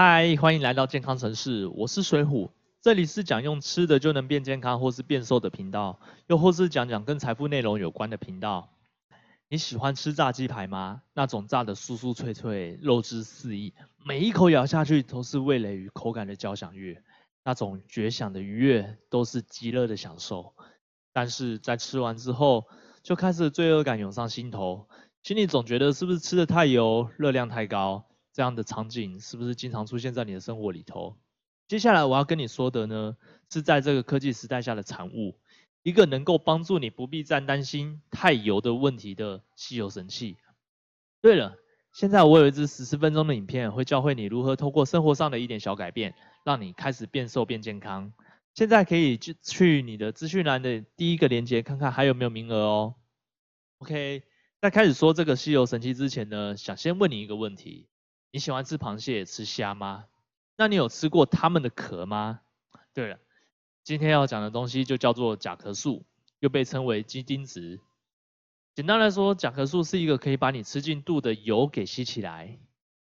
[0.00, 8.68] 嗨，欢迎来到健康城市，我是水虎，这里是讲用吃的就能变健康或是变瘦的频道，又或是讲讲跟财富内容有关的频道。
[9.48, 11.02] 你喜欢吃炸鸡排吗？
[11.14, 13.74] 那种炸的酥酥脆脆，肉汁四溢，
[14.06, 17.02] 每一口咬下去都是味蕾与口感的交响乐，
[17.42, 20.54] 那种绝响的愉悦都是极乐的享受。
[21.12, 22.68] 但是在吃完之后，
[23.02, 24.86] 就开始罪恶感涌上心头，
[25.24, 28.04] 心里总觉得是不是吃的太油，热量太高？
[28.38, 31.16] 这样的场景是不是经常出现在你的生活里头？
[31.66, 33.16] 接下来我要跟你说的呢，
[33.50, 35.36] 是在这个科技时代下的产物，
[35.82, 40.36] 一个能够帮助你不必再担心太油的问题的吸油神器。
[41.20, 41.56] 对了，
[41.92, 48.12] 现在我有一支十四分钟的影片，会教会你如何通过生活上的一点小改变，让你开始变瘦变健康。
[48.54, 52.94] 现在可以去去你的资讯栏的第一个链接，看看还有没有名额哦。
[53.78, 54.22] OK，
[54.60, 57.88] 在开始说这个吸油神器之前呢，想先问你一个问题。
[58.30, 60.04] 你喜欢吃螃蟹、吃虾吗？
[60.56, 62.40] 那你有吃过它们的壳吗？
[62.92, 63.18] 对了，
[63.84, 66.04] 今天要讲的东西就叫做甲壳素，
[66.40, 67.80] 又被称为鸡丁质。
[68.74, 72.58] 简单来说，甲壳素是一个可以把你吃进肚的油给吸起来，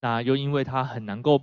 [0.00, 1.40] 那又因为它很难够，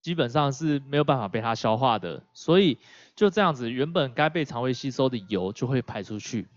[0.00, 2.78] 基本上是没有办法被它消化的，所以
[3.14, 6.48] 就这样子，原本该被肠胃吸收的油就会排出去。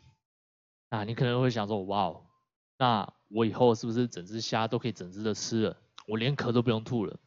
[0.90, 2.26] 那你可能会想说，哇哦，
[2.78, 5.78] 那我以后是不是整只虾都可以整只的吃了？
[6.08, 7.20] 我连壳都不用吐了，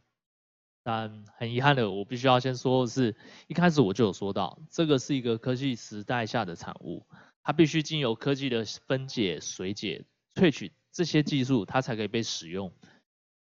[0.82, 3.14] 但很遗憾的，我必须要先说的是，
[3.46, 7.06] 一开始我就有说到，这个是一个科技时代下的产物，
[7.42, 12.72] 它必须经由科技的分解、水解、萃取这些技术，它才可以被使用。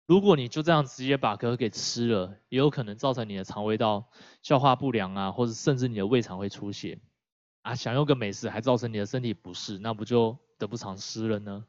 [0.06, 4.10] 如果你就这样直接把壳给吃了，也有可能造成你的肠胃道
[4.42, 6.98] 消化不良啊，或者甚至你的胃肠会出血
[7.60, 11.66] 啊，享用个美食还造成你的身体不适，那不就得不偿失了呢？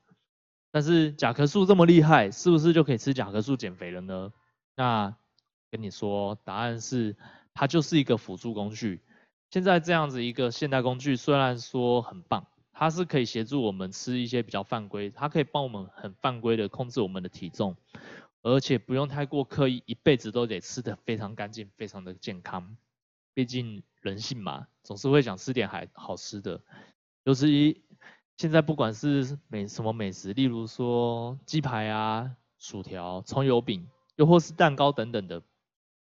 [0.71, 4.31] 但是甲壳素这么厉害，是不是就可以吃甲壳素减肥了呢？
[4.75, 5.15] 那
[5.71, 7.15] 跟你说，答案是
[7.53, 9.01] 它就是一个辅助工具。
[9.49, 17.75] 现在这样子一个现代工具，虽然说很棒，它是可以协助我们吃一些比较犯规，它可以帮我们很犯规的控制我们的体重，
[18.43, 22.77] 而且不用太过刻意，一辈子都得吃的非常干净，非常的健康。
[23.33, 26.61] 毕竟人性嘛，总是会想吃点还好吃的，
[27.23, 27.81] 尤其。
[28.39, 33.85] 现在不管是美什么美食，例如说鸡排啊、薯条、葱油饼，
[34.15, 35.43] 又或是蛋糕等等的，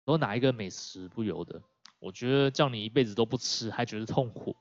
[0.04, 1.60] 有哪一个美食不油的？
[1.98, 4.54] 我觉得叫你一辈子都不吃，还觉得痛苦。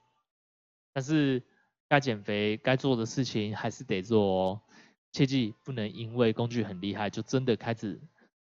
[0.92, 1.44] 但是
[1.88, 4.62] 该减肥该做的事情还是得做哦，
[5.12, 8.02] 切记不能因为工具很厉害，就真的开始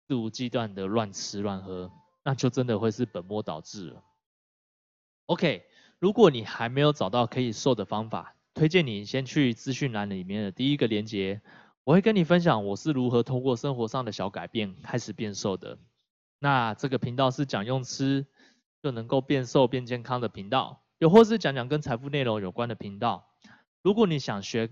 [0.08, 1.92] 肆无忌惮的乱吃乱喝，
[2.24, 4.04] 那就真的会是本末倒置了。
[5.28, 5.68] OK，
[6.00, 11.42] 如果你还没有找到可以瘦的方法，推荐你先去资讯栏里面的第一个链接，
[11.84, 15.78] 我会跟你分享我是如何通过生活上的小改变开始变瘦的。
[16.40, 18.26] 那这个频道是讲用吃
[18.82, 23.30] 就能够变瘦变健康的频道，又或是讲讲跟财富内容有关的频道。
[23.82, 24.70] 如果你想学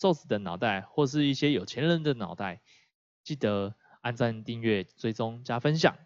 [0.00, 2.60] 瘦子的脑袋，或是一些有钱人的脑袋，
[3.24, 5.96] 记得按赞、订阅、追踪、加分享。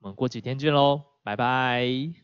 [0.00, 2.21] 我们过几天见喽，拜拜。